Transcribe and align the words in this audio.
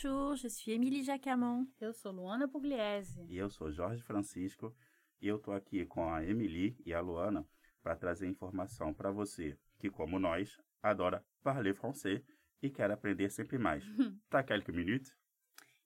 Bonjour, 0.00 0.36
je 0.36 0.46
suis 0.46 0.70
Émilie 0.70 1.02
Jacamon. 1.02 1.66
Eu 1.80 1.92
sou 1.92 2.12
Luana 2.12 2.46
Pugliese. 2.46 3.26
E 3.28 3.36
eu 3.36 3.50
sou 3.50 3.72
Jorge 3.72 4.00
Francisco 4.00 4.72
e 5.20 5.26
eu 5.26 5.40
tô 5.40 5.50
aqui 5.50 5.84
com 5.86 6.08
a 6.08 6.24
Emily 6.24 6.76
e 6.86 6.94
a 6.94 7.00
Luana 7.00 7.44
para 7.82 7.96
trazer 7.96 8.28
informação 8.28 8.94
para 8.94 9.10
você 9.10 9.58
que, 9.76 9.90
como 9.90 10.20
nós, 10.20 10.56
adora 10.80 11.26
parler 11.42 11.74
français 11.74 12.24
e 12.62 12.70
quer 12.70 12.92
aprender 12.92 13.28
sempre 13.28 13.58
mais. 13.58 13.82
tá 14.30 14.44
quelques 14.44 14.72
minutes? 14.72 15.12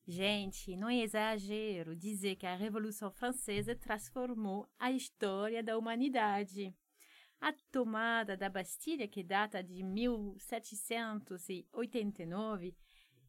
Gente, 0.06 0.76
não 0.76 0.90
é 0.90 0.98
exagero 0.98 1.96
dizer 1.96 2.36
que 2.36 2.44
a 2.44 2.54
Revolução 2.54 3.10
Francesa 3.10 3.74
transformou 3.74 4.68
a 4.78 4.92
história 4.92 5.62
da 5.62 5.78
humanidade. 5.78 6.76
A 7.40 7.50
tomada 7.70 8.36
da 8.36 8.50
Bastilha, 8.50 9.08
que 9.08 9.24
data 9.24 9.62
de 9.62 9.82
1789, 9.82 12.76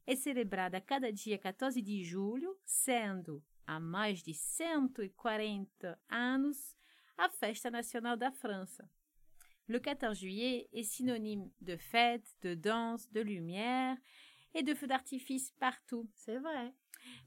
é 0.05 0.15
celebrada 0.15 0.81
cada 0.81 1.11
dia 1.11 1.37
14 1.37 1.81
de 1.81 2.03
julho, 2.03 2.57
sendo, 2.65 3.43
há 3.65 3.79
mais 3.79 4.21
de 4.21 4.33
140 4.33 5.99
anos, 6.09 6.75
a 7.17 7.29
festa 7.29 7.71
nacional 7.71 8.17
da 8.17 8.31
França. 8.31 8.89
Le 9.67 9.79
14 9.79 10.19
juillet 10.19 10.67
est 10.73 10.83
synonyme 10.83 11.49
de 11.61 11.77
fête, 11.77 12.35
de 12.41 12.53
danse, 12.53 13.09
de 13.11 13.21
lumière 13.21 13.97
et 14.53 14.61
de 14.61 14.75
feux 14.75 14.87
d'artifice 14.87 15.51
partout. 15.51 16.09
C'est 16.15 16.39
vrai. 16.39 16.73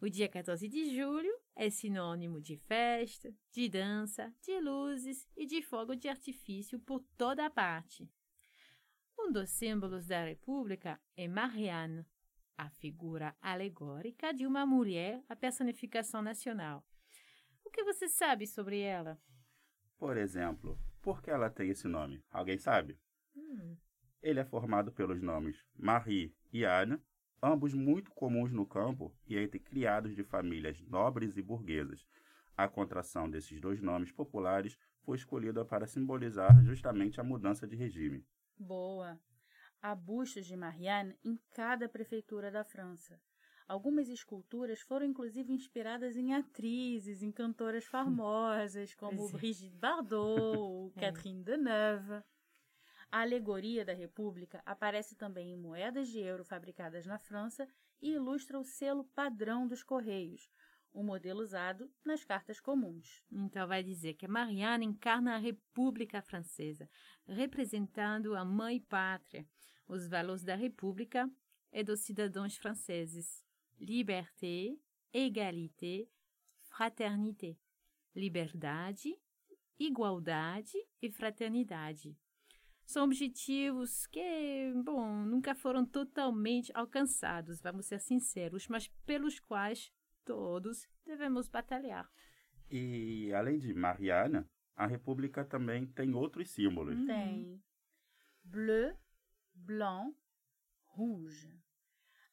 O 0.01 0.09
dia 0.09 0.29
14 0.29 0.69
de 0.69 0.95
julho 0.95 1.33
é 1.55 1.71
sinônimo 1.71 2.41
de 2.41 2.57
festa, 2.57 3.33
de 3.53 3.69
dança, 3.69 4.33
de 4.43 4.61
luzes 4.61 5.27
e 5.37 5.47
de 5.47 5.63
fogo 5.63 5.95
de 5.95 6.09
artifício 6.09 6.79
por 6.79 7.03
toda 7.17 7.51
parte. 7.51 8.09
Um 9.19 9.33
dos 9.33 9.51
símbolos 9.51 10.07
da 10.07 10.25
República 10.25 11.01
é 11.17 11.27
Marianne, 11.27 12.05
a 12.57 12.69
figura 12.71 13.37
alegórica 13.41 14.33
de 14.33 14.47
uma 14.47 14.65
mulher, 14.67 15.23
a 15.29 15.37
personificação 15.37 16.23
nacional. 16.23 16.85
O 17.65 17.71
que 17.71 17.85
você 17.85 18.09
sabe 18.09 18.47
sobre 18.47 18.81
ela? 18.81 19.21
Por 19.99 20.17
exemplo, 20.17 20.79
por 21.03 21.23
que 21.23 21.31
ela 21.31 21.51
tem 21.51 21.71
esse 21.71 21.87
nome? 21.89 22.23
Alguém 22.31 22.59
sabe? 22.59 22.99
Hum, 23.37 23.77
Ele 24.23 24.41
é 24.41 24.45
formado 24.45 24.93
pelos 24.93 25.23
nomes 25.23 25.65
Marie 25.75 26.35
e 26.53 26.65
Anne, 26.65 27.01
ambos 27.43 27.73
muito 27.75 28.11
comuns 28.11 28.53
no 28.53 28.67
campo 28.67 29.15
e 29.27 29.37
entre 29.39 29.59
criados 29.59 30.15
de 30.15 30.23
famílias 30.25 30.81
nobres 30.83 31.37
e 31.37 31.43
burguesas. 31.43 32.07
A 32.57 32.69
contração 32.69 33.31
desses 33.31 33.61
dois 33.61 33.81
nomes 33.81 34.13
populares 34.13 34.79
foi 35.03 35.17
escolhida 35.17 35.65
para 35.65 35.87
simbolizar 35.87 36.63
justamente 36.65 37.21
a 37.21 37.25
mudança 37.25 37.67
de 37.67 37.77
regime. 37.77 38.25
Boa. 38.59 39.19
Há 39.83 39.95
bustos 39.95 40.47
de 40.47 40.57
Marianne 40.57 41.17
em 41.25 41.39
cada 41.53 41.89
prefeitura 41.89 42.51
da 42.51 42.65
França. 42.65 43.21
Algumas 43.69 44.09
esculturas 44.09 44.81
foram 44.81 45.07
inclusive 45.07 45.53
inspiradas 45.53 46.17
em 46.17 46.33
atrizes, 46.33 47.23
em 47.23 47.33
cantoras 47.33 47.85
famosas, 47.91 48.95
como 48.95 49.29
é. 49.29 49.33
Brigitte 49.33 49.77
Bardot 49.77 50.59
ou 50.59 50.93
É. 50.97 51.01
Catherine 51.01 51.43
Deneuve. 51.43 52.23
A 53.11 53.21
alegoria 53.21 53.85
da 53.85 53.93
República 53.93 54.63
aparece 54.67 55.15
também 55.17 55.53
em 55.53 55.57
moedas 55.57 56.09
de 56.09 56.19
euro 56.19 56.45
fabricadas 56.45 57.07
na 57.07 57.19
França 57.19 57.69
e 58.01 58.13
ilustra 58.13 58.59
o 58.59 58.65
selo 58.65 59.05
padrão 59.15 59.67
dos 59.67 59.83
Correios, 59.83 60.51
o 60.93 61.03
modelo 61.03 61.41
usado 61.41 61.91
nas 62.05 62.25
cartas 62.25 62.61
comuns. 62.61 63.23
Então 63.31 63.67
vai 63.67 63.83
dizer 63.83 64.15
que 64.15 64.27
Marianne 64.27 64.87
encarna 64.87 65.35
a 65.35 65.39
República 65.39 66.21
Francesa, 66.21 66.89
representando 67.27 68.35
a 68.35 68.45
mãe 68.45 68.81
pátria, 68.81 69.47
os 69.87 70.09
valores 70.09 70.43
da 70.43 70.55
República 70.55 71.31
e 71.73 71.83
dos 71.83 72.01
cidadãos 72.01 72.57
franceses: 72.57 73.45
liberté, 73.79 74.77
égalité, 75.13 76.09
fraternité, 76.69 77.57
liberdade, 78.15 79.17
igualdade 79.79 80.77
e 81.01 81.11
fraternidade. 81.11 82.17
São 82.85 83.05
objetivos 83.05 84.07
que, 84.07 84.73
bom, 84.85 85.25
nunca 85.25 85.55
foram 85.55 85.85
totalmente 85.85 86.71
alcançados, 86.73 87.61
vamos 87.61 87.87
ser 87.87 88.01
sinceros, 88.01 88.69
mas 88.69 88.87
pelos 89.05 89.41
quais 89.41 89.93
todos 90.25 90.87
devemos 91.05 91.49
batalhar. 91.49 92.09
E, 92.71 93.33
além 93.33 93.59
de 93.59 93.75
Marianne, 93.75 94.45
a 94.77 94.87
República 94.87 95.45
também 95.45 95.87
tem 95.87 96.15
outros 96.15 96.51
símbolos. 96.51 96.97
Tem 97.07 97.61
bleu, 98.45 98.97
blanc, 99.57 100.17
rouge. 100.85 101.61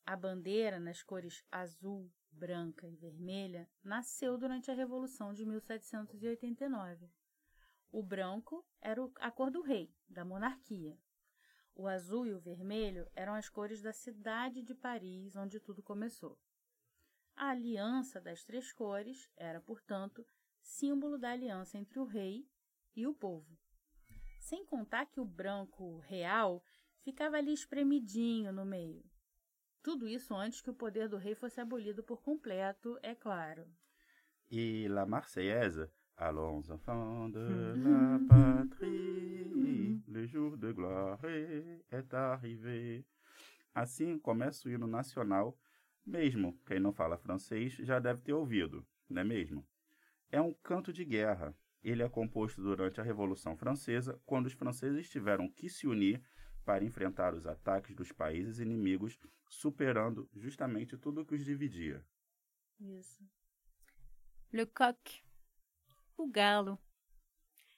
A 0.06 0.16
bandeira 0.16 0.80
nas 0.80 1.02
cores 1.02 1.44
azul, 1.52 2.12
branca 2.32 2.88
e 2.88 2.96
vermelha 2.96 3.70
nasceu 3.84 4.38
durante 4.38 4.70
a 4.70 4.74
Revolução 4.74 5.34
de 5.34 5.46
1789. 5.46 7.10
O 7.92 8.04
branco 8.04 8.66
era 8.82 9.02
a 9.20 9.32
cor 9.32 9.50
do 9.50 9.62
rei, 9.62 9.96
da 10.10 10.26
monarquia. 10.26 11.00
O 11.76 11.88
azul 11.88 12.28
e 12.28 12.34
o 12.34 12.40
vermelho 12.40 13.10
eram 13.16 13.34
as 13.34 13.50
cores 13.50 13.82
da 13.82 13.94
cidade 13.94 14.62
de 14.62 14.76
Paris, 14.76 15.36
onde 15.36 15.60
tudo 15.60 15.82
começou. 15.82 16.38
A 17.36 17.50
aliança 17.50 18.22
das 18.22 18.44
três 18.44 18.72
cores 18.72 19.30
era, 19.36 19.60
portanto, 19.60 20.26
símbolo 20.62 21.18
da 21.18 21.32
aliança 21.32 21.78
entre 21.78 22.00
o 22.00 22.06
rei 22.06 22.48
e 22.96 23.08
o 23.08 23.14
povo. 23.14 23.58
Sem 24.40 24.66
contar 24.66 25.06
que 25.06 25.20
o 25.20 25.26
branco 25.26 26.00
real 26.00 26.64
ficava 27.04 27.38
ali 27.38 27.54
espremidinho 27.54 28.52
no 28.52 28.66
meio. 28.66 29.04
Tudo 29.82 30.08
isso 30.08 30.34
antes 30.34 30.62
que 30.62 30.70
o 30.70 30.74
poder 30.74 31.10
do 31.10 31.18
rei 31.18 31.36
fosse 31.36 31.60
abolido 31.60 32.04
por 32.04 32.22
completo, 32.22 32.98
é 33.04 33.14
claro. 33.14 33.68
E 34.50 34.88
La 34.88 35.06
Marseillaise, 35.06 35.90
Allons 36.16 36.70
enfants 36.70 37.32
de 37.32 37.76
la 37.84 38.20
patrie, 38.30 40.02
le 40.08 40.28
jour 40.28 40.56
de 40.58 40.72
gloire 40.72 41.26
est 41.92 42.14
arrivé. 42.14 43.04
Assim 43.74 44.20
começa 44.20 44.70
o 44.70 44.72
hino 44.72 44.86
nacional, 44.86 45.58
mesmo 46.06 46.58
quem 46.68 46.80
não 46.80 46.94
fala 46.94 47.18
francês 47.18 47.74
já 47.74 48.00
deve 48.00 48.22
ter 48.22 48.34
ouvido, 48.34 48.86
não 49.10 49.22
é 49.22 49.26
mesmo? 49.26 49.68
É 50.32 50.40
um 50.40 50.54
canto 50.54 50.94
de 50.94 51.04
guerra. 51.04 51.56
Ele 51.84 52.04
é 52.04 52.08
composto 52.08 52.62
durante 52.62 53.02
a 53.02 53.04
Revolução 53.04 53.58
Francesa, 53.58 54.22
quando 54.26 54.46
os 54.46 54.54
franceses 54.54 55.10
tiveram 55.10 55.50
que 55.50 55.68
se 55.68 55.88
unir 55.88 56.24
para 56.66 56.84
enfrentar 56.84 57.34
os 57.34 57.46
ataques 57.46 57.96
dos 57.96 58.12
países 58.12 58.60
inimigos, 58.60 59.20
superando 59.50 60.30
justamente 60.36 60.98
tudo 60.98 61.26
que 61.26 61.36
os 61.36 61.44
dividia. 61.44 62.04
Isso. 62.80 63.24
Le 64.52 64.66
coq. 64.66 65.24
O 66.18 66.28
galo. 66.28 66.80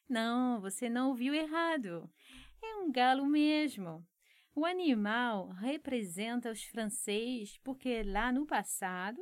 Não, 0.08 0.60
você 0.62 0.90
não 0.90 1.10
ouviu 1.10 1.34
errado. 1.34 2.10
É 2.62 2.76
um 2.78 2.92
galo 2.92 3.26
mesmo. 3.26 4.06
O 4.54 4.66
animal 4.66 5.50
representa 5.50 6.52
os 6.52 6.64
franceses 6.64 7.58
porque 7.58 8.04
lá 8.04 8.32
no 8.32 8.46
passado 8.46 9.20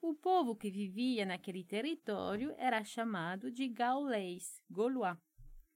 o 0.00 0.14
povo 0.14 0.54
que 0.54 0.70
vivia 0.70 1.24
naquele 1.24 1.64
território 1.64 2.54
era 2.56 2.84
chamado 2.84 3.50
de 3.50 3.68
gaulês, 3.68 4.62
gaulois. 4.70 5.16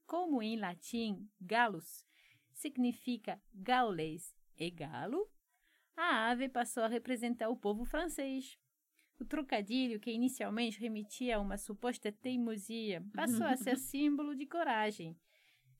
Como 0.05 0.41
em 0.41 0.57
latim 0.57 1.29
galus 1.39 2.05
significa 2.63 3.41
gaulês 3.53 4.33
e 4.57 4.71
galo, 4.71 5.29
a 5.97 6.29
ave 6.31 6.47
passou 6.47 6.83
a 6.83 6.87
representar 6.87 7.49
o 7.49 7.57
povo 7.57 7.83
francês. 7.83 8.57
O 9.19 9.25
trocadilho, 9.25 9.99
que 9.99 10.11
inicialmente 10.11 10.79
remetia 10.79 11.35
a 11.35 11.39
uma 11.39 11.57
suposta 11.57 12.11
teimosia, 12.11 13.05
passou 13.13 13.45
a 13.45 13.57
ser 13.57 13.77
símbolo 13.91 14.33
de 14.33 14.45
coragem. 14.45 15.17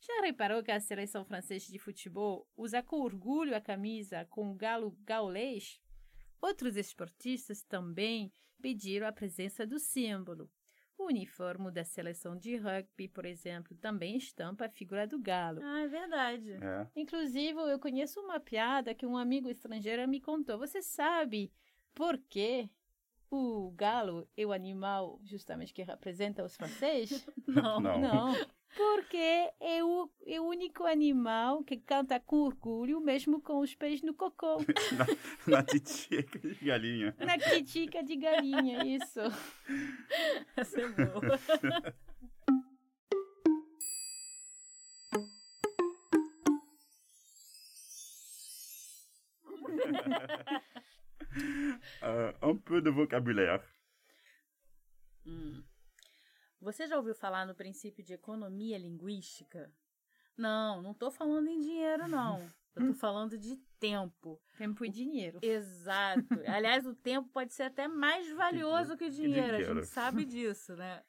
Já 0.02 0.22
reparou 0.22 0.62
que 0.62 0.72
a 0.72 0.80
seleção 0.80 1.24
francesa 1.24 1.72
de 1.72 1.80
futebol 1.80 2.48
usa 2.56 2.84
com 2.84 3.00
orgulho 3.00 3.56
a 3.56 3.62
camisa 3.62 4.26
com 4.30 4.52
o 4.52 4.56
galo 4.56 4.92
gaulês? 5.06 5.82
Outros 6.42 6.76
esportistas 6.76 7.64
também 7.64 8.32
pediram 8.62 9.08
a 9.08 9.14
presença 9.14 9.66
do 9.66 9.80
símbolo. 9.80 10.52
O 10.98 11.06
uniforme 11.08 11.72
da 11.72 11.84
seleção 11.84 12.38
de 12.38 12.56
rugby, 12.56 13.08
por 13.08 13.26
exemplo, 13.26 13.76
também 13.78 14.16
estampa 14.16 14.66
a 14.66 14.70
figura 14.70 15.08
do 15.08 15.20
galo. 15.20 15.60
Ah, 15.64 15.82
é 15.82 15.88
verdade. 15.88 16.52
É. 16.54 16.88
Inclusive, 16.96 17.60
eu 17.60 17.80
conheço 17.80 18.20
uma 18.20 18.40
piada 18.40 18.94
que 18.94 19.06
um 19.06 19.18
amigo 19.18 19.50
estrangeiro 19.50 20.08
me 20.08 20.22
contou. 20.22 20.58
Você 20.58 20.82
sabe 20.82 21.52
por 21.94 22.18
que 22.18 22.70
o 23.30 23.72
galo 23.72 24.28
é 24.38 24.46
o 24.46 24.54
animal 24.54 25.20
justamente 25.24 25.74
que 25.74 25.82
representa 25.82 26.44
os 26.44 26.56
franceses? 26.56 27.26
Não. 27.48 27.80
Não. 27.80 28.00
Não. 28.00 28.34
Porque 28.76 29.52
é 29.60 29.84
o, 29.84 30.10
é 30.26 30.42
o 30.42 30.46
único 30.46 30.84
animal 30.86 31.64
que 31.64 31.78
canta 31.78 32.20
com 32.20 32.38
orgulho, 32.38 33.00
mesmo 33.00 33.40
com 33.42 33.60
os 33.60 33.76
pés 33.76 34.02
no 34.02 34.14
cocô. 34.14 34.58
Na, 35.48 35.58
na 35.58 35.64
titica 35.64 36.40
de 36.40 36.56
galinha. 36.66 37.16
Na 37.20 37.38
critica 37.38 38.04
de 38.04 38.16
galinha, 38.16 38.86
isso. 38.86 39.20
Essa 40.58 40.82
é 40.82 40.88
boa. 40.88 41.40
Euh, 52.04 52.32
un 52.42 52.58
peu 52.58 52.82
de 52.82 52.90
vocabulaire. 52.90 53.62
Você 56.64 56.88
já 56.88 56.96
ouviu 56.96 57.14
falar 57.14 57.46
no 57.46 57.54
princípio 57.54 58.02
de 58.02 58.14
economia 58.14 58.78
linguística? 58.78 59.70
Não, 60.38 60.82
não 60.82 60.94
tô 60.94 61.12
falando 61.12 61.50
em 61.50 61.60
dinheiro, 61.60 62.08
não. 62.08 62.38
Eu 62.74 62.88
tô 62.88 62.94
falando 62.94 63.38
de 63.38 63.58
tempo. 63.80 64.42
Tempo 64.58 64.84
e 64.84 64.90
dinheiro. 64.90 65.40
Exato. 65.44 66.26
Aliás, 66.48 66.88
o 66.88 66.96
tempo 66.96 67.30
pode 67.30 67.54
ser 67.54 67.64
até 67.64 67.88
mais 67.88 68.32
valioso 68.32 68.98
que 68.98 69.06
o 69.06 69.12
dinheiro, 69.12 69.58
a 69.58 69.62
gente 69.62 69.86
sabe 69.86 70.24
disso, 70.26 70.76
né? 70.76 71.04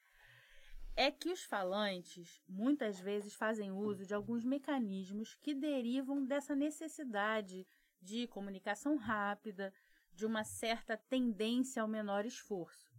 É 0.97 1.11
que 1.11 1.31
os 1.31 1.43
falantes 1.45 2.43
muitas 2.47 2.99
vezes 3.01 3.35
fazem 3.35 3.71
uso 3.71 4.05
de 4.05 4.13
alguns 4.13 4.45
mecanismos 4.45 5.37
que 5.37 5.55
derivam 5.55 6.25
dessa 6.25 6.55
necessidade 6.55 7.67
de 8.03 8.27
comunicação 8.27 8.97
rápida, 8.97 9.73
de 10.13 10.27
uma 10.27 10.45
certa 10.45 10.97
tendência 10.97 11.81
ao 11.81 11.89
menor 11.89 12.27
esforço. 12.27 12.94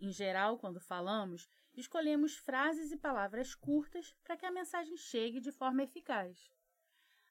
Em 0.00 0.10
geral, 0.10 0.58
quando 0.58 0.80
falamos, 0.80 1.46
escolhemos 1.76 2.36
frases 2.36 2.90
e 2.90 2.96
palavras 2.96 3.54
curtas 3.54 4.16
para 4.24 4.36
que 4.36 4.46
a 4.46 4.50
mensagem 4.50 4.96
chegue 4.96 5.40
de 5.40 5.52
forma 5.52 5.82
eficaz. 5.82 6.50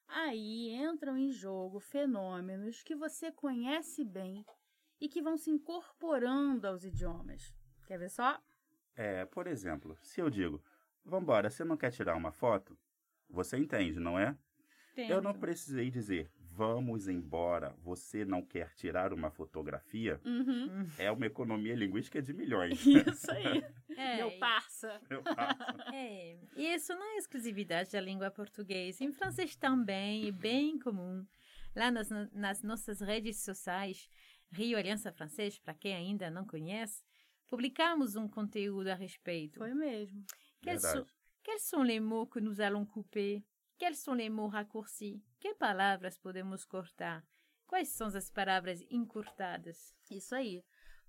Aí 0.08 0.70
entram 0.72 1.18
em 1.18 1.32
jogo 1.32 1.80
fenômenos 1.80 2.84
que 2.84 2.96
você 2.96 3.32
conhece 3.32 4.04
bem 4.04 4.46
e 5.02 5.10
que 5.10 5.22
vão 5.22 5.38
se 5.38 5.50
incorporando 5.50 6.68
aos 6.68 6.84
idiomas. 6.84 7.54
Quer 7.88 7.98
ver 7.98 8.10
só? 8.10 8.40
É, 8.96 9.26
por 9.26 9.48
exemplo, 9.48 9.98
se 10.02 10.22
eu 10.22 10.30
digo, 10.30 10.64
vambora, 11.04 11.50
você 11.50 11.64
não 11.64 11.78
quer 11.78 11.92
tirar 11.92 12.16
uma 12.16 12.32
foto? 12.32 12.78
Você 13.30 13.58
entende, 13.58 14.00
não 14.00 14.18
é? 14.18 14.38
Eu 14.96 15.22
não 15.22 15.34
precisei 15.34 15.90
dizer, 15.90 16.30
vamos 16.60 17.08
embora, 17.08 17.74
você 17.82 18.26
não 18.26 18.42
quer 18.42 18.74
tirar 18.76 19.14
uma 19.14 19.32
fotografia? 19.32 20.20
Uhum. 20.26 20.86
É 20.98 21.10
uma 21.10 21.26
economia 21.26 21.74
linguística 21.74 22.22
de 22.22 22.34
milhões. 22.34 22.78
Isso 23.16 23.32
aí. 23.32 23.64
É, 23.96 24.18
Meu 24.18 24.38
parça. 24.40 25.00
Eu 25.10 25.24
faço. 25.24 25.94
É, 25.94 26.38
e 26.58 26.74
isso 26.76 26.94
não 26.94 27.16
é 27.16 27.18
exclusividade 27.18 27.94
da 27.94 28.02
língua 28.02 28.30
portuguesa. 28.30 29.06
Em 29.06 29.12
francês 29.14 29.56
também 29.56 30.28
é 30.28 30.32
bem 30.34 30.78
comum. 30.78 31.26
Lá 31.74 31.90
nas, 31.90 32.10
nas 32.34 32.62
nossas 32.62 33.00
redes 33.00 33.42
sociais, 33.42 34.10
Rio 34.52 34.78
Aliança 34.78 35.14
Francês, 35.14 35.58
para 35.58 35.74
quem 35.74 35.96
ainda 35.96 36.30
não 36.30 36.46
conhece, 36.46 37.06
publicamos 37.50 38.18
um 38.18 38.28
conteúdo 38.28 38.90
a 38.90 38.96
respeito. 38.96 39.60
Foi 39.60 39.74
mesmo. 39.74 40.26
Quels 40.62 40.82
sont, 40.82 41.06
quels 41.42 41.62
sont 41.62 41.84
les 41.84 42.02
mots 42.02 42.30
que 42.30 42.42
nous 42.42 42.60
allons 42.60 42.86
couper? 42.86 43.46
Quels 43.78 43.98
sont 43.98 44.18
les 44.18 44.30
mots 44.30 44.52
raccourcis? 44.52 45.22
Que 45.40 45.54
palavras 45.56 46.18
podemos 46.18 46.66
cortar? 46.66 47.24
Quais 47.66 47.90
são 47.90 48.08
as 48.08 48.30
palavras 48.30 48.82
encurtadas? 48.90 49.94
Isso 50.10 50.36
aí. 50.36 50.64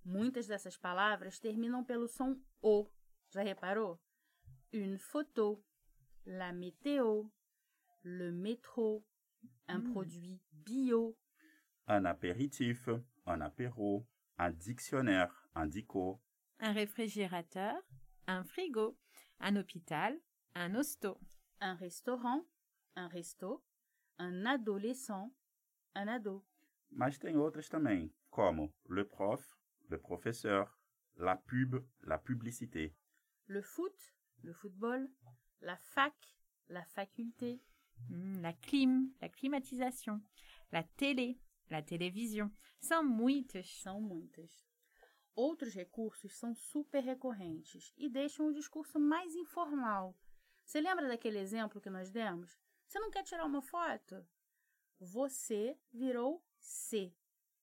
Muitas 0.04 0.46
dessas 0.46 0.76
palavras 0.76 1.38
terminam 1.38 1.84
pelo 1.84 2.06
som 2.08 2.36
O. 2.62 2.88
Já 3.30 3.42
reparou? 3.42 4.00
Une 4.72 4.98
photo, 4.98 5.62
la 6.24 6.52
météo, 6.52 7.24
le 8.04 8.30
métro, 8.32 9.04
un 9.68 9.80
produit 9.92 10.40
bio. 10.52 11.16
Un 11.88 12.06
apéritif, 12.06 12.86
un 13.26 13.40
apéro, 13.42 14.06
un 14.38 14.52
dictionnaire, 14.52 15.32
un 15.54 15.68
dico, 15.68 16.20
Un 16.60 16.72
réfrigérateur, 16.74 17.82
un 18.28 18.44
frigo, 18.44 18.96
un 19.40 19.56
hôpital, 19.56 20.20
un 20.54 20.76
hosto. 20.76 21.18
un 21.60 21.76
restaurant, 21.76 22.44
un 22.96 23.08
resto, 23.08 23.62
un 24.20 24.46
adolescent, 24.46 25.32
un 25.96 26.08
ado. 26.08 26.44
Mas 26.90 27.18
tem 27.18 27.36
outras 27.36 27.68
também, 27.68 28.12
como 28.30 28.72
le 28.88 29.04
prof, 29.04 29.42
le 29.88 29.98
professeur, 29.98 30.68
la 31.16 31.36
pub, 31.36 31.82
la 32.02 32.18
publicité. 32.18 32.94
Le 33.48 33.62
foot, 33.62 33.94
le 34.42 34.52
football, 34.52 35.08
la 35.60 35.76
fac, 35.76 36.14
la 36.68 36.84
faculté, 36.84 37.60
Hmm, 38.08 38.40
la 38.40 38.54
clim, 38.54 39.12
la 39.20 39.28
climatisation. 39.28 40.22
La 40.72 40.82
télé, 40.82 41.38
la 41.68 41.82
télévision. 41.82 42.50
São 42.80 43.04
muitas. 43.04 43.66
são 43.82 44.00
muitas. 44.00 44.50
Outros 45.34 45.74
recursos 45.74 46.38
são 46.38 46.54
super 46.54 47.02
recorrentes 47.04 47.92
e 47.98 48.08
deixam 48.08 48.46
o 48.48 48.52
discurso 48.54 48.98
mais 48.98 49.34
informal. 49.34 50.16
Você 50.64 50.80
lembra 50.80 51.08
daquele 51.08 51.38
exemplo 51.38 51.78
que 51.80 51.90
nós 51.90 52.10
demos? 52.10 52.58
Você 52.90 52.98
não 52.98 53.08
quer 53.08 53.22
tirar 53.22 53.44
uma 53.44 53.62
foto? 53.62 54.26
Você 54.98 55.78
virou 55.92 56.44
se 56.58 57.14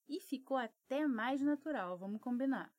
e 0.08 0.22
ficou 0.22 0.56
até 0.56 1.06
mais 1.06 1.42
natural, 1.42 1.98
vamos 1.98 2.22
combinar. 2.22 2.74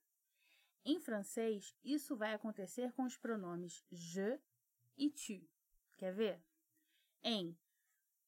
Em 0.82 0.98
francês, 0.98 1.76
isso 1.84 2.16
vai 2.16 2.32
acontecer 2.32 2.90
com 2.94 3.04
os 3.04 3.18
pronomes 3.18 3.84
je 3.90 4.40
e 4.96 5.10
tu. 5.10 5.46
Quer 5.98 6.14
ver? 6.14 6.42
Em 7.22 7.54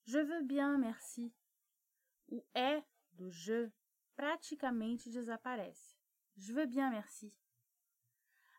je 0.05 0.23
veux 0.23 0.45
bien, 0.45 0.77
merci, 0.77 1.35
o 2.29 2.45
é 2.53 2.85
do 3.13 3.31
je 3.31 3.73
praticamente 4.15 5.09
desaparece. 5.09 5.97
Je 6.37 6.53
veux 6.53 6.67
bien, 6.67 6.91
merci. 6.91 7.35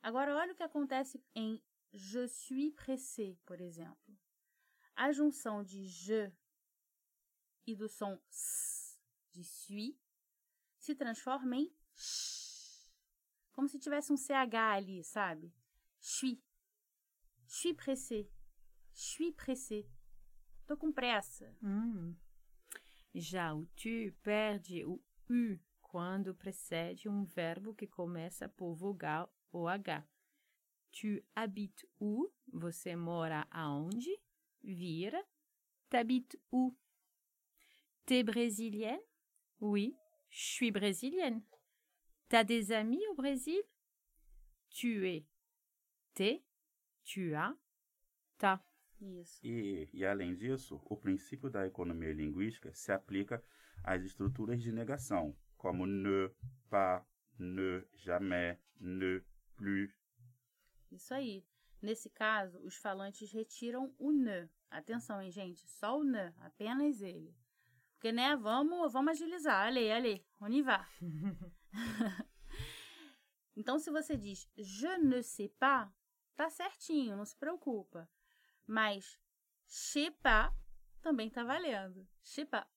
Agora, 0.02 0.36
olha 0.36 0.54
o 0.54 0.56
que 0.56 0.64
acontece 0.64 1.24
em 1.36 1.62
je 1.94 2.28
suis 2.28 2.72
pressé, 2.72 3.38
por 3.46 3.62
exemplo. 3.62 4.21
A 4.96 5.12
junção 5.12 5.64
de 5.64 5.86
je 5.88 6.32
e 7.66 7.76
do 7.76 7.88
som 7.88 8.20
s 8.30 9.00
de 9.32 9.44
suis 9.44 9.96
se 10.78 10.96
transforma 10.96 11.56
em 11.56 11.74
sh. 11.94 12.92
Como 13.52 13.68
se 13.68 13.80
tivesse 13.80 14.12
um 14.12 14.18
CH 14.18 14.56
ali, 14.74 15.04
sabe? 15.04 15.54
Suis. 16.00 16.40
Suis 17.48 17.74
pressé. 17.74 18.30
Suis 18.94 19.32
pressé. 19.34 19.86
Tô 20.66 20.78
com 20.78 20.92
pressa. 20.92 21.56
Hum. 21.62 22.16
Já 23.14 23.54
o 23.54 23.66
tu 23.76 24.14
perde 24.24 24.86
o 24.86 25.04
u 25.30 25.60
quando 25.82 26.34
precede 26.34 27.10
um 27.10 27.26
verbo 27.26 27.76
que 27.76 27.86
começa 27.86 28.48
por 28.48 28.74
vogal 28.74 29.34
ou 29.52 29.68
H. 29.68 30.08
Tu 30.92 31.22
habites 31.36 31.86
où? 32.00 32.32
Você 32.48 32.96
mora 32.96 33.46
aonde? 33.52 34.10
Vira. 34.64 35.22
T'habites 35.90 36.38
où? 36.52 36.76
T'es 38.06 38.24
brésilienne? 38.24 39.00
Oui, 39.60 39.96
je 40.30 40.44
suis 40.44 40.72
brésilienne. 40.72 41.42
T'as 42.30 42.44
des 42.44 42.72
amis 42.72 43.02
au 43.12 43.16
Brésil? 43.16 43.62
Tu 44.70 45.08
es. 45.08 45.26
T'es. 46.14 46.44
Tu 47.04 47.36
as. 47.36 47.54
T'as. 48.38 48.60
Isso. 49.02 49.40
E, 49.44 49.90
e 49.94 50.06
além 50.06 50.36
disso, 50.36 50.80
o 50.86 50.96
princípio 50.96 51.50
da 51.50 51.66
economia 51.66 52.14
linguística 52.14 52.74
se 52.74 52.92
aplica 52.92 53.44
às 53.84 54.04
estruturas 54.04 54.62
de 54.62 54.72
negação, 54.72 55.36
como 55.58 55.86
ne, 55.88 56.30
pas, 56.70 57.04
ne, 57.38 57.84
jamais, 57.96 58.58
ne, 58.80 59.22
plus. 59.56 59.92
Isso 60.92 61.14
aí. 61.14 61.44
Nesse 61.82 62.10
caso, 62.10 62.60
os 62.60 62.76
falantes 62.76 63.32
retiram 63.32 63.94
o 63.98 64.12
ne. 64.12 64.50
Atenção, 64.70 65.22
hein, 65.22 65.32
gente? 65.32 65.68
Só 65.68 66.00
o 66.00 66.04
ne, 66.04 66.34
apenas 66.40 67.02
ele. 67.02 67.36
Porque, 67.94 68.12
né, 68.12 68.36
vamos, 68.36 68.92
vamos 68.94 69.12
agilizar. 69.12 69.68
Allez, 69.68 69.92
allez, 69.92 70.22
on 70.40 70.50
y 70.50 70.62
va. 70.62 70.88
então, 73.56 73.80
se 73.80 73.90
você 73.92 74.16
diz 74.16 74.48
je 74.58 74.98
ne 74.98 75.22
sais 75.22 75.52
pas, 75.60 75.92
tá 76.36 76.50
certinho, 76.50 77.18
não 77.18 77.26
se 77.26 77.36
preocupa. 77.36 78.10
Mas 78.66 79.20
sais 79.66 80.12
pas 80.22 80.54
também 81.02 81.30
tá 81.30 81.44
valendo. 81.44 82.08
Sais 82.24 82.48
pas. 82.48 82.68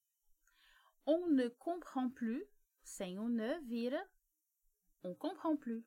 On 1.05 1.29
ne 1.29 1.49
comprend 1.49 2.09
plus, 2.09 2.43
sem 2.83 3.19
o 3.19 3.29
ne, 3.29 3.59
vira 3.61 4.07
on 5.03 5.13
comprend 5.13 5.57
plus. 5.57 5.83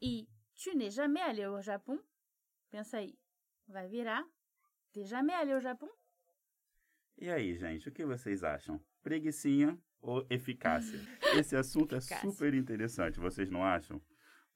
E 0.00 0.28
Tu 0.62 0.74
n'es 0.74 0.90
jamais 0.90 1.20
allé 1.20 1.46
au 1.46 1.60
Japão? 1.60 2.00
Pensa 2.70 2.98
aí. 2.98 3.18
Vai 3.68 3.88
virar. 3.88 4.24
T'es 4.92 5.04
jamais 5.04 5.34
allé 5.34 5.54
au 5.54 5.60
Japão? 5.60 5.88
E 7.18 7.30
aí, 7.30 7.54
gente, 7.56 7.88
o 7.88 7.92
que 7.92 8.04
vocês 8.04 8.42
acham? 8.42 8.80
Preguicinha 9.02 9.78
ou 10.00 10.26
eficácia? 10.30 10.98
Esse 11.38 11.56
assunto 11.56 11.94
é 11.94 12.00
super 12.00 12.54
interessante, 12.54 13.18
vocês 13.20 13.50
não 13.50 13.64
acham? 13.64 14.00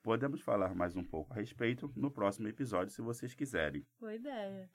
Podemos 0.03 0.41
falar 0.41 0.75
mais 0.75 0.97
um 0.97 1.05
pouco 1.05 1.33
a 1.33 1.37
respeito 1.37 1.93
no 1.95 2.11
próximo 2.11 2.49
episódio, 2.49 2.93
se 2.93 3.03
vocês 3.03 3.35
quiserem. 3.35 3.87
Boa 3.99 4.15
ideia. 4.15 4.71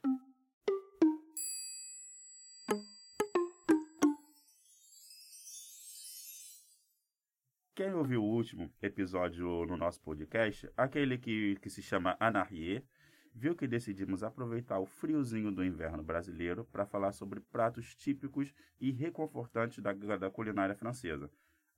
Quem 7.75 7.93
ouviu 7.93 8.23
o 8.23 8.33
último 8.33 8.73
episódio 8.81 9.65
no 9.65 9.75
nosso 9.75 9.99
podcast, 9.99 10.65
aquele 10.77 11.17
que, 11.17 11.57
que 11.57 11.69
se 11.69 11.81
chama 11.81 12.15
Anarrier, 12.21 12.85
viu 13.33 13.53
que 13.53 13.67
decidimos 13.67 14.23
aproveitar 14.23 14.79
o 14.79 14.85
friozinho 14.85 15.51
do 15.51 15.61
inverno 15.61 16.01
brasileiro 16.01 16.63
para 16.71 16.85
falar 16.85 17.11
sobre 17.11 17.41
pratos 17.41 17.93
típicos 17.93 18.53
e 18.79 18.91
reconfortantes 18.91 19.83
da, 19.83 19.91
da 19.91 20.31
culinária 20.31 20.73
francesa. 20.73 21.29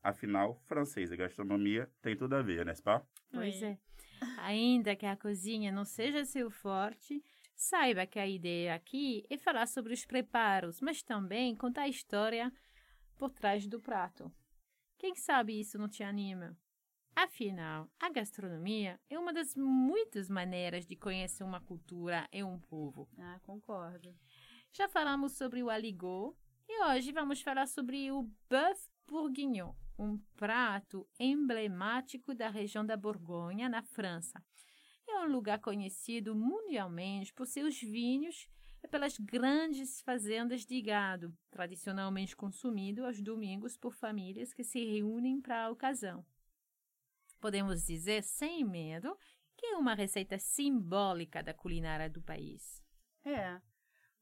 Afinal, 0.03 0.61
francês 0.67 1.11
e 1.11 1.17
gastronomia 1.17 1.89
tem 1.99 2.15
tudo 2.15 2.35
a 2.35 2.43
ver, 2.43 2.63
n'est-ce 2.63 2.83
pas? 2.83 3.01
Pois 3.31 3.59
Oi. 3.63 3.69
é. 3.69 3.77
Ainda 4.37 4.95
que 4.95 5.07
a 5.07 5.17
cozinha 5.17 5.71
não 5.71 5.83
seja 5.83 6.23
seu 6.25 6.51
forte, 6.51 7.23
saiba 7.55 8.05
que 8.05 8.19
a 8.19 8.27
ideia 8.27 8.75
aqui 8.75 9.25
é 9.31 9.37
falar 9.39 9.65
sobre 9.65 9.93
os 9.95 10.05
preparos, 10.05 10.79
mas 10.79 11.01
também 11.01 11.55
contar 11.55 11.81
a 11.81 11.89
história 11.89 12.53
por 13.17 13.31
trás 13.31 13.65
do 13.65 13.79
prato. 13.79 14.31
Quem 14.97 15.15
sabe 15.15 15.59
isso 15.59 15.77
não 15.77 15.87
te 15.87 16.03
anima? 16.03 16.57
Afinal, 17.15 17.89
a 17.99 18.09
gastronomia 18.09 18.99
é 19.09 19.17
uma 19.17 19.31
das 19.31 19.55
muitas 19.55 20.29
maneiras 20.29 20.85
de 20.85 20.95
conhecer 20.95 21.43
uma 21.43 21.61
cultura 21.61 22.27
e 22.31 22.43
um 22.43 22.59
povo. 22.59 23.07
Ah, 23.17 23.39
concordo. 23.43 24.15
Já 24.71 24.87
falamos 24.89 25.33
sobre 25.33 25.61
o 25.61 25.69
aligot 25.69 26.35
e 26.67 26.83
hoje 26.85 27.11
vamos 27.11 27.41
falar 27.41 27.67
sobre 27.67 28.11
o 28.11 28.29
bœuf 28.49 28.89
bourguignon, 29.07 29.73
um 29.97 30.17
prato 30.35 31.07
emblemático 31.19 32.33
da 32.35 32.49
região 32.49 32.85
da 32.85 32.97
Borgonha, 32.97 33.69
na 33.69 33.81
França. 33.81 34.43
É 35.07 35.19
um 35.19 35.31
lugar 35.31 35.59
conhecido 35.59 36.35
mundialmente 36.35 37.33
por 37.33 37.47
seus 37.47 37.79
vinhos 37.79 38.47
e 38.83 38.87
pelas 38.87 39.17
grandes 39.17 40.01
fazendas 40.01 40.65
de 40.65 40.81
gado, 40.81 41.35
tradicionalmente 41.49 42.35
consumido 42.35 43.05
aos 43.05 43.21
domingos 43.21 43.77
por 43.77 43.93
famílias 43.93 44.53
que 44.53 44.63
se 44.63 44.83
reúnem 44.85 45.41
para 45.41 45.65
a 45.65 45.69
ocasião. 45.69 46.25
Podemos 47.39 47.85
dizer, 47.85 48.23
sem 48.23 48.63
medo, 48.63 49.17
que 49.55 49.65
é 49.65 49.77
uma 49.77 49.93
receita 49.93 50.39
simbólica 50.39 51.43
da 51.43 51.53
culinária 51.53 52.09
do 52.09 52.21
país. 52.21 52.83
É. 53.23 53.61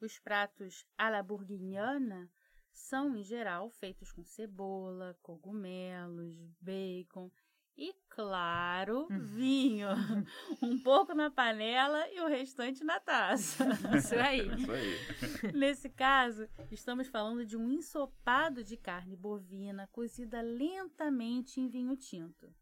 Os 0.02 0.20
pratos 0.20 0.86
à 0.98 1.10
la 1.10 1.24
bourguignonne 1.24 2.30
são, 2.72 3.16
em 3.16 3.24
geral, 3.24 3.70
feitos 3.72 4.12
com 4.12 4.24
cebola, 4.24 5.18
cogumelos, 5.22 6.36
bacon 6.60 7.32
e, 7.78 7.94
claro, 8.10 9.08
vinho. 9.10 9.90
um 10.62 10.80
pouco 10.82 11.14
na 11.14 11.30
panela 11.30 12.08
e 12.10 12.22
o 12.22 12.28
restante 12.28 12.84
na 12.84 13.00
taça. 13.00 13.66
Isso 13.96 14.16
aí. 14.16 14.48
Isso 14.56 14.72
aí. 14.72 15.52
Nesse 15.54 15.90
caso, 15.90 16.48
estamos 16.72 17.08
falando 17.08 17.46
de 17.46 17.58
um 17.58 17.70
ensopado 17.70 18.64
de 18.64 18.78
carne 18.78 19.16
bovina 19.16 19.88
cozida 19.92 20.42
lentamente 20.42 21.60
em 21.60 21.68
vinho 21.68 21.96
tinto. 21.98 22.54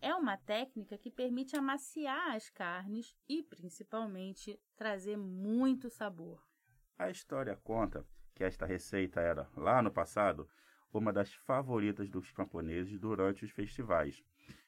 É 0.00 0.14
uma 0.14 0.36
técnica 0.36 0.98
que 0.98 1.10
permite 1.10 1.56
amaciar 1.56 2.34
as 2.34 2.50
carnes 2.50 3.16
e, 3.28 3.42
principalmente, 3.42 4.60
trazer 4.76 5.16
muito 5.16 5.88
sabor. 5.88 6.44
A 6.98 7.10
história 7.10 7.56
conta 7.56 8.04
que 8.34 8.44
esta 8.44 8.66
receita 8.66 9.20
era, 9.20 9.48
lá 9.56 9.80
no 9.80 9.90
passado, 9.90 10.48
uma 10.92 11.12
das 11.12 11.32
favoritas 11.32 12.08
dos 12.08 12.30
camponeses 12.30 12.98
durante 12.98 13.44
os 13.44 13.50
festivais. 13.50 14.22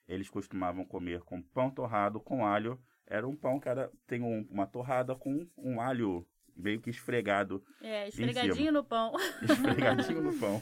Eles 0.09 0.31
costumavam 0.31 0.85
comer 0.85 1.21
com 1.21 1.43
pão 1.43 1.71
torrado 1.71 2.19
com 2.21 2.47
alho. 2.47 2.81
Era 3.07 3.27
um 3.29 3.37
pão 3.37 3.61
que 3.61 3.69
era, 3.69 3.91
tem 4.07 4.23
um- 4.23 4.47
uma 4.51 4.67
torrada 4.67 5.15
com 5.15 5.47
um 5.57 5.81
alho 5.81 6.27
meio 6.57 6.81
que 6.81 6.91
esfregado, 6.91 7.63
É, 7.81 8.09
esfregadinho 8.09 8.73
no 8.73 8.83
pão. 8.85 9.13
esfregadinho 9.43 10.23
no 10.23 10.33
pão. 10.39 10.61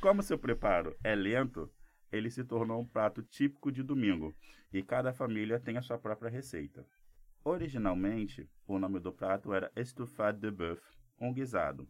Como 0.00 0.22
seu 0.22 0.38
preparo 0.38 0.96
é 1.02 1.14
lento, 1.14 1.70
ele 2.12 2.30
se 2.30 2.44
tornou 2.44 2.80
um 2.80 2.86
prato 2.86 3.22
típico 3.22 3.70
de 3.72 3.82
domingo 3.82 4.34
e 4.72 4.82
cada 4.82 5.12
família 5.12 5.58
tem 5.60 5.76
a 5.76 5.82
sua 5.82 5.98
própria 5.98 6.30
receita. 6.30 6.84
Originalmente, 7.44 8.48
o 8.66 8.78
nome 8.78 9.00
do 9.00 9.12
prato 9.12 9.52
era 9.54 9.72
estouffade 9.74 10.38
de 10.38 10.50
bœuf, 10.50 10.80
um 11.18 11.32
guisado. 11.32 11.88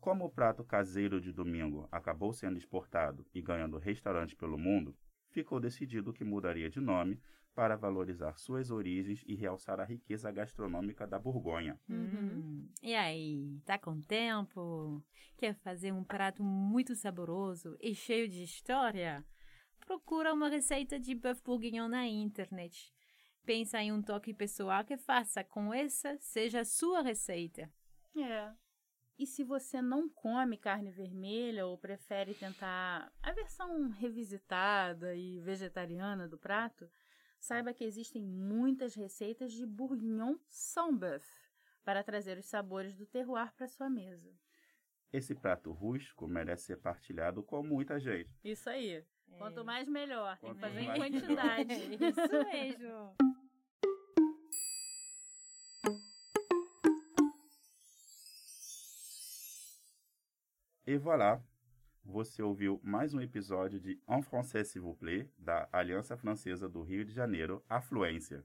Como 0.00 0.24
o 0.24 0.30
prato 0.30 0.64
caseiro 0.64 1.20
de 1.20 1.32
domingo 1.32 1.86
acabou 1.92 2.32
sendo 2.32 2.56
exportado 2.56 3.26
e 3.34 3.42
ganhando 3.42 3.78
restaurantes 3.78 4.34
pelo 4.34 4.56
mundo, 4.58 4.96
ficou 5.38 5.60
decidido 5.60 6.12
que 6.12 6.24
mudaria 6.24 6.68
de 6.68 6.80
nome 6.80 7.20
para 7.54 7.76
valorizar 7.76 8.36
suas 8.36 8.72
origens 8.72 9.22
e 9.24 9.36
realçar 9.36 9.78
a 9.78 9.84
riqueza 9.84 10.30
gastronômica 10.32 11.06
da 11.06 11.16
Borgonha. 11.18 11.78
Hum, 11.88 12.68
E 12.82 12.92
aí, 12.94 13.60
tá 13.64 13.78
com 13.78 14.00
tempo? 14.00 15.00
Quer 15.36 15.54
fazer 15.54 15.92
um 15.92 16.02
prato 16.02 16.42
muito 16.42 16.96
saboroso 16.96 17.76
e 17.80 17.94
cheio 17.94 18.28
de 18.28 18.42
história? 18.42 19.24
Procura 19.86 20.34
uma 20.34 20.48
receita 20.48 20.98
de 20.98 21.14
bœuf 21.14 21.40
bourguignon 21.44 21.88
na 21.88 22.04
internet. 22.06 22.92
Pensa 23.44 23.80
em 23.80 23.92
um 23.92 24.02
toque 24.02 24.34
pessoal 24.34 24.84
que 24.84 24.96
faça 24.96 25.44
com 25.44 25.72
essa 25.72 26.18
seja 26.20 26.60
a 26.60 26.64
sua 26.64 27.00
receita. 27.00 27.70
É. 28.16 28.52
E 29.18 29.26
se 29.26 29.42
você 29.42 29.82
não 29.82 30.08
come 30.08 30.56
carne 30.56 30.92
vermelha 30.92 31.66
ou 31.66 31.76
prefere 31.76 32.34
tentar 32.34 33.12
a 33.20 33.32
versão 33.32 33.88
revisitada 33.90 35.14
e 35.16 35.40
vegetariana 35.40 36.28
do 36.28 36.38
prato, 36.38 36.88
saiba 37.40 37.74
que 37.74 37.82
existem 37.82 38.24
muitas 38.24 38.94
receitas 38.94 39.52
de 39.52 39.66
bourguignon 39.66 40.36
sans 40.46 40.96
bœuf 40.96 41.26
para 41.84 42.04
trazer 42.04 42.38
os 42.38 42.46
sabores 42.46 42.94
do 42.94 43.06
terroir 43.06 43.52
para 43.54 43.66
sua 43.66 43.90
mesa. 43.90 44.30
Esse 45.12 45.34
prato 45.34 45.72
rústico 45.72 46.28
merece 46.28 46.66
ser 46.66 46.76
partilhado 46.76 47.42
com 47.42 47.60
muita 47.62 47.98
gente. 47.98 48.30
Isso 48.44 48.70
aí. 48.70 49.04
Quanto 49.36 49.64
mais 49.64 49.88
melhor. 49.88 50.38
Tem 50.38 50.54
que 50.54 50.60
Quanto 50.60 50.60
fazer 50.60 50.80
em 50.80 50.86
mais 50.86 50.98
quantidade. 50.98 51.72
Isso 51.94 52.50
mesmo. 52.52 53.16
E 60.90 60.96
voilà! 60.96 61.38
Você 62.02 62.42
ouviu 62.42 62.80
mais 62.82 63.12
um 63.12 63.20
episódio 63.20 63.78
de 63.78 64.00
En 64.08 64.22
Français 64.22 64.64
s'il 64.64 64.80
vous 64.80 64.96
plaît, 64.96 65.30
da 65.38 65.68
Aliança 65.70 66.16
Francesa 66.16 66.66
do 66.66 66.82
Rio 66.82 67.04
de 67.04 67.12
Janeiro, 67.12 67.62
Afluência. 67.68 68.42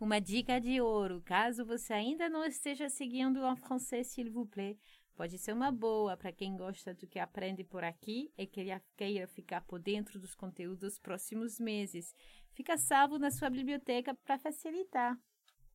Uma 0.00 0.18
dica 0.18 0.58
de 0.58 0.80
ouro, 0.80 1.20
caso 1.20 1.66
você 1.66 1.92
ainda 1.92 2.26
não 2.30 2.42
esteja 2.46 2.88
seguindo 2.88 3.42
o 3.44 3.54
francês, 3.54 4.06
s'il 4.06 4.30
vous 4.30 4.48
plaît, 4.48 4.78
pode 5.14 5.36
ser 5.36 5.52
uma 5.52 5.70
boa 5.70 6.16
para 6.16 6.32
quem 6.32 6.56
gosta 6.56 6.94
do 6.94 7.06
que 7.06 7.18
aprende 7.18 7.62
por 7.62 7.84
aqui 7.84 8.32
e 8.38 8.46
queira, 8.46 8.82
queira 8.96 9.26
ficar 9.26 9.60
por 9.60 9.78
dentro 9.78 10.18
dos 10.18 10.34
conteúdos 10.34 10.78
dos 10.78 10.98
próximos 10.98 11.60
meses. 11.60 12.14
Fica 12.52 12.78
salvo 12.78 13.18
na 13.18 13.30
sua 13.30 13.50
biblioteca 13.50 14.14
para 14.14 14.38
facilitar. 14.38 15.18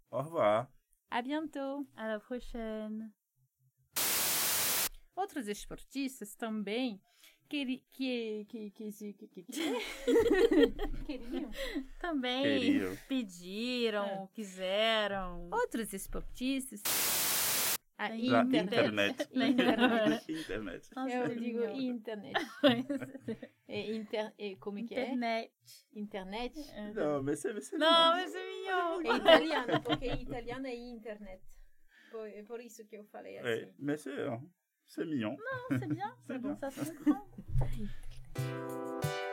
Au 0.09 0.23
revoir! 0.23 0.67
A 1.12 1.21
bientôt! 1.21 1.85
À 1.95 2.07
la 2.07 2.19
prochaine. 2.19 3.13
Outros 5.15 5.48
esportistas 5.48 6.36
também 6.36 7.01
queri, 7.53 7.84
que, 7.91 8.46
que, 8.50 8.72
que, 8.72 8.91
que, 8.91 9.13
que, 9.13 9.27
que, 9.27 9.43
queriam. 11.05 11.51
Também 12.00 12.43
Queriam. 12.43 12.98
pediram, 13.08 14.27
quiseram. 14.34 15.50
Outros 15.51 15.93
esportistas. 15.93 16.82
A 17.96 18.10
Da 18.10 18.15
internet. 18.15 18.74
internet. 18.74 19.29
Internet. 19.53 20.25
internet. 20.32 20.89
Nossa, 20.96 21.15
Eu 21.15 21.36
digo 21.36 21.63
internet. 21.63 22.34
É 23.67 23.96
inter, 23.96 24.34
é, 24.38 24.55
como 24.55 24.79
é 24.79 24.84
que 24.84 24.96
é? 24.96 25.03
Internet. 25.05 25.53
Internet? 25.96 26.55
Não, 26.96 27.22
mas 27.22 27.39
você... 27.39 27.53
você 27.53 27.77
Não, 27.77 28.17
esse 28.17 28.36
é 28.36 28.46
mignon. 28.48 29.13
É 29.13 29.17
italiano, 29.17 29.82
porque 29.84 30.08
italiano 30.08 30.67
é 30.67 30.75
internet. 30.75 31.43
Por, 32.12 32.27
é 32.27 32.43
por 32.43 32.60
isso 32.60 32.84
que 32.88 32.98
eu 32.98 33.05
falei 33.05 33.38
assim. 33.38 33.48
É, 33.48 33.74
mas 33.79 34.01
c'est, 34.01 34.15
c'est 34.95 35.05
mignon. 35.05 35.31
Non, 35.31 35.79
c'est 35.79 35.89
bien, 35.89 36.13
c'est 36.27 36.38
bon, 36.38 36.55
ça 36.55 36.69
se 36.69 36.91
comprend. 36.91 37.25